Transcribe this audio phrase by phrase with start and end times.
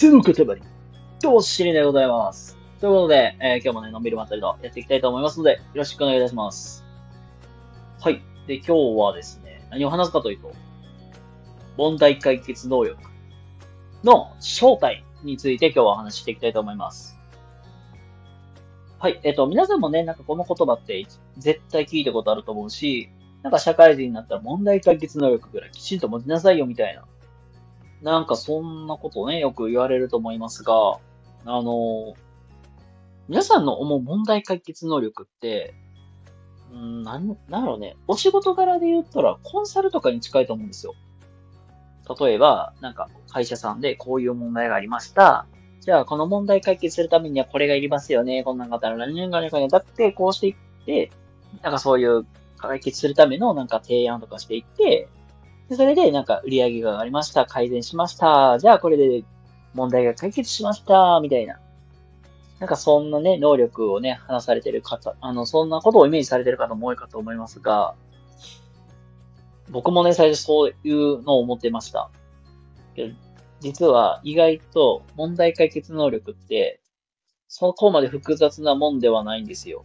[0.00, 0.34] 背の塊。
[1.20, 2.56] どうしりでございます。
[2.80, 6.84] ということで、えー今日もね、のんびりまったりとやっていきたいと思いますので、よろしくお願いいたします。
[7.98, 8.22] はい。
[8.46, 10.52] で、今日はですね、何を話すかというと、
[11.76, 12.96] 問題解決能力
[14.04, 17.18] の正体について今日はお話ししていきたいと思います。
[19.00, 19.18] はい。
[19.24, 21.04] えっ、と、皆さんもね、なんかこの言葉って
[21.38, 23.10] 絶対聞いたことあると思うし、
[23.42, 27.02] なんか社会人になったら問題解決能力ぐらいきちんと持ちなさいよみたいな。
[28.02, 30.98] なんかそんなことね、よく言われると思いますが、
[31.44, 32.14] あの、
[33.28, 35.74] 皆さんの思う問題解決能力って、
[36.72, 40.94] うん、なん、なんだろうね、お仕事柄で言ったらコンサルとかに近いと思うんですよ。
[42.18, 45.46] 例えば、なんか会社さんでこういう問題がありました。
[45.80, 48.44] じゃあ、この問題解決するためにはこれがいりますよね。
[48.44, 51.10] こんなんがあったら何々が何かにだって、こうしていって、
[51.62, 55.08] なんかそういう解決するためのなんか提案とかしていって、
[55.68, 57.46] で、それでなんか売り上げが上がりました。
[57.46, 58.58] 改善しました。
[58.58, 59.24] じゃあこれで
[59.74, 61.20] 問題が解決しました。
[61.20, 61.60] みたいな。
[62.58, 67.94] なんかそんなね、能力をね、話されてる方、あの、そんなことをイメージされてる方も多いかと思いますが、
[69.70, 72.10] 僕もね、最初そういうのを思ってました。
[73.60, 76.80] 実は意外と問題解決能力って、
[77.46, 79.84] そこまで複雑なもんではないんですよ。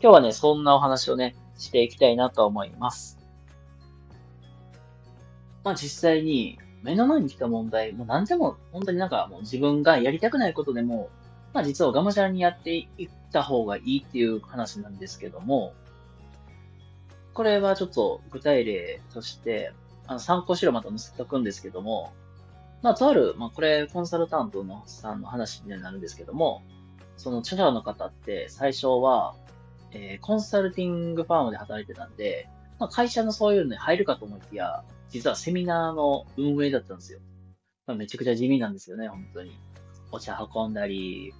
[0.00, 3.17] 今日はね、そんなお話をね、していきたいなと思います。
[5.64, 11.10] まあ実際に目の前に来た問題、もう何でも本当になんかもう自分がやりたくないことでも、
[11.52, 15.72] まあ実はがむしゃらにやっていった方がいいっていう話なんですけども、
[17.34, 19.72] これはちょっと具体例として、
[20.06, 22.12] あの参考資料また載せておくんですけども、
[22.82, 26.62] まあとある、まあこれコンサルタントのさんの話になるんですけども、
[27.16, 29.34] その著者の方って最初は、
[29.90, 32.48] えーコンサルティングファームで働いてたんで、
[32.78, 37.20] まあ、会社のそういうのに入るかと思いきや、実はセミナーの運営だったんですよ。
[37.86, 39.58] まあ、めちゃくちゃ地味なんですよね、本当に。
[40.12, 41.32] お茶運んだり、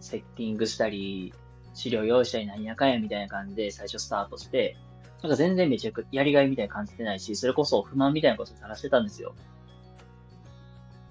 [0.00, 1.32] セッティングしたり、
[1.74, 4.76] 資料用意したりなんやかんやみたいな感じで最初スタートして、
[5.22, 9.34] なんか全然めちゃくやりがいみたいな感じてないし、それこそ不満みたいなことをさらしてたんですよ。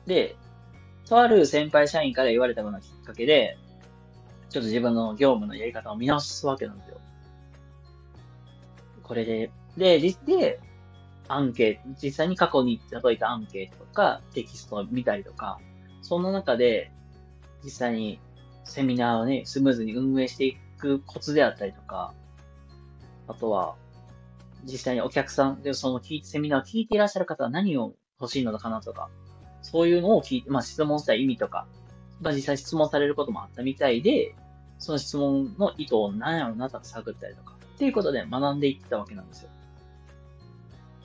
[0.05, 0.35] で、
[1.05, 3.57] とある先輩社員から言われたようなきっかけで、
[4.49, 7.01] ちょっと自分の業務のやり方を見直すわけなんですよ。
[9.01, 10.59] これで、で、で、
[11.33, 15.59] アンケート、実際に過去に届いたアンケートとか、テキストを見たりとか、
[16.01, 16.91] その中で、
[17.63, 18.19] 実際に
[18.65, 22.13] セミナーをね、スムーズに運営していくコツであったりとか、
[23.27, 23.75] あとは、
[24.65, 29.09] 実際にお客さんで、その聞、セミナーを聞いていらっしゃる方は何を欲しいのかなとか、
[29.61, 31.67] そういうのを聞いて、まあ質問した意味とか、
[32.21, 34.35] まあ実際質問されることもあったみたいで、
[34.77, 39.49] その質問の意図を何やろうなとか探ったりとか、っていうことで学んでいってたわけなんですよ。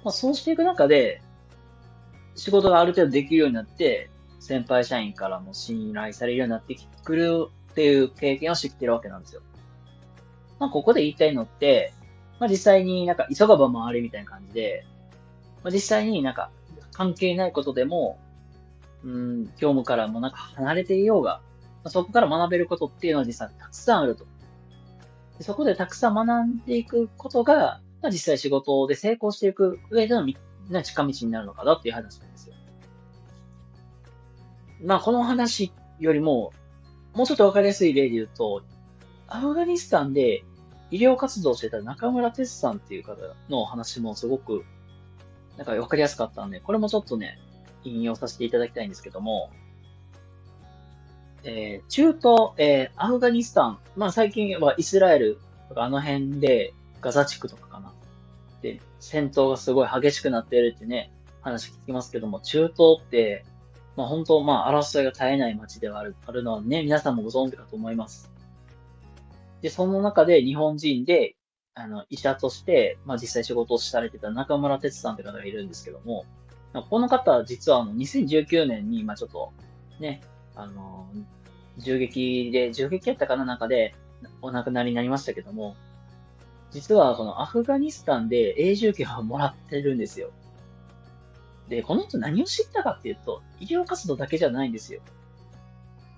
[0.04, 1.22] まあそうしていく中で、
[2.34, 4.10] 仕事がある程度できるようになって、
[4.40, 9.42] 先輩社員からも信頼されるようになってくるっていう経験をしてきてるわけなんですよ。
[10.58, 11.92] まあここで言いたいのって、
[12.38, 14.84] まあ実際になんか急がば回れみたいな感じで、
[15.64, 16.50] まあ実際になんか
[16.92, 18.18] 関係ないことでも、
[19.04, 21.40] うん、業務からもなんか離れていようが、
[21.82, 24.26] まあそこから学べることっていうのは実際たくさんあると。
[25.40, 30.24] そこでたくさん学んでいくことが、まあ、実際仕事で成功していく上での
[30.82, 32.54] 近道になるのかなっていう話なんですよ。
[34.84, 36.52] まあこの話よりも、
[37.14, 38.62] もうちょっとわかりやすい例で言うと、
[39.26, 40.44] アフガニスタンで
[40.90, 43.16] 医療活動してた中村哲さんっていう方
[43.48, 44.64] の話もすごく、
[45.56, 47.38] なんかわかりやすかったんで、これもちょっとね、
[47.84, 49.50] 引用させていただきたいんですけども、
[51.44, 55.38] えー中東、えーアフガニスタン、まあ最近はイスラエル
[55.68, 57.92] とかあの辺で、ガザ地区とかかな。
[58.62, 63.44] で、戦闘がすごい激しくなっているってね、話聞きますけども、中東って、
[63.96, 68.30] まあ本当、まあ争いが絶えない街ではある、あるのはね、皆さんもご存知かと思います。
[69.62, 71.36] で、その中で日本人で、
[71.74, 76.24] あの、医者として、まあ実際仕事をされてた中村哲さんって方がいるんですけども、
[76.90, 79.52] この方は実はあの、2019年に、まあちょっと、
[80.00, 80.20] ね、
[80.54, 81.08] あの、
[81.78, 83.94] 銃撃で、銃撃やったかな中で
[84.42, 85.76] お亡くなりになりましたけども、
[86.70, 90.30] 実はこのアフガニスタンで永住権をもらってるんですよ。
[91.68, 95.00] で、この人何を知ったかっていうと、医療活動だけじゃないんですよ。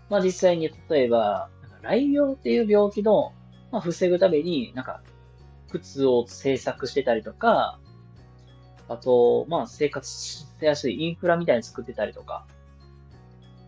[0.08, 3.32] まあ実際に例えば、なんか雷病っていう病気の、
[3.70, 5.02] まあ、防ぐために、なんか、
[5.70, 7.78] 靴を製作してたりとか、
[8.88, 12.46] あと、まあ生活しやすいインフラみたいに作ってたりとか、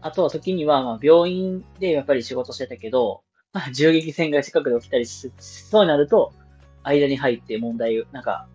[0.01, 6.33] あとは時には、まあ、病院でやっぱり仕事してたけど、まあ、銃撃戦が近くで起きたりししそうになると、
[6.85, 8.47] 間に入って問題、なんか、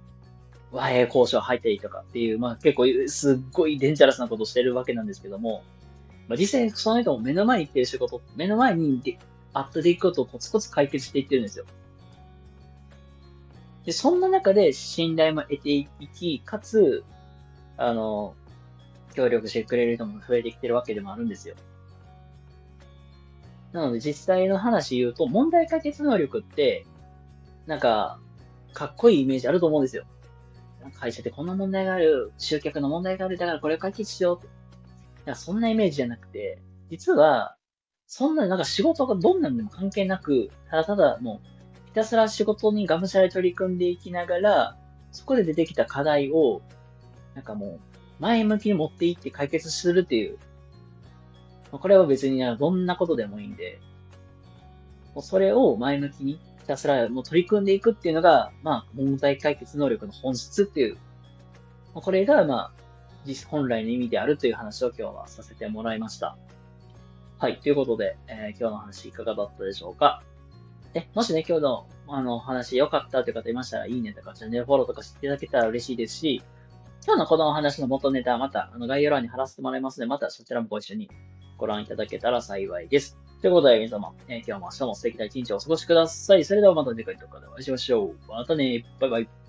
[0.72, 5.64] 和平交渉入ったりとかっていう、まあ結構すっごいデンジャラスなことしてるわけなんですけども、
[6.28, 9.18] まあ、実際その人も目の前に来てる仕事、目の前に
[9.54, 11.66] あった出来事をコツコツ解決していってるんですよ。
[13.86, 17.06] で、そんな中で信頼も得ていき、かつ、
[17.78, 18.36] あの、
[19.14, 21.56] 協力してくれる人も増えてきてるわけでもあるんですよ。
[23.72, 26.86] なので実際の話言うと、問題解決能力って、
[27.68, 28.20] なんか、
[28.74, 30.06] かっこいいイメージあると思うんですよ。
[30.96, 34.48] 会社でこんな問題がある、集客の問題がある、だからこれを解決しようって。
[34.48, 34.50] い
[35.26, 37.58] やそんなイメージじゃなくて、実は、
[38.08, 44.78] そんななんか仕事がどんなんでも関係なく、ただただもう、ひたすら仕事にがむしゃら取り組んでいきながら、
[45.12, 46.62] そこで出てきた課題を、
[47.36, 47.80] なんかもう、
[48.20, 50.38] 前向きに持っていって解決するっていう。
[51.72, 53.82] これは別にどんなことでもいいんで、
[55.14, 60.98] もうそれを前向きにひたすらもう取り組んでいくっていうのが、まあ、問題解決能力の本質っていう、
[61.94, 62.72] これが、まあ、
[63.48, 66.38] 本来の意味であるという話を今日はさせてもらいました。
[67.38, 67.62] はい。
[67.62, 70.22] ということで、えー、今日の話いかがだったでしょうか？
[70.94, 76.44] で、もしね、今日のあの話良かったという方いましたら、いいねとかチャンネルフォローとかしていただけたら嬉しいですし、
[77.06, 81.10] 今日のこのお話の元ネタはまたあの概要欄に貼らせてもらいますので、またそちらもご一緒に
[81.58, 83.18] ご覧いただけたら幸いです。
[83.42, 86.44] ということで、皆様、えー、今日も明日も素敵な一日をお過ごしください。
[86.44, 88.16] それではまた次回の動画でお会いしましょう。
[88.28, 88.84] またね。
[89.00, 89.47] バイバイ。